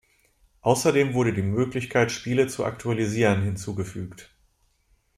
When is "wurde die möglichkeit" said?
1.13-2.11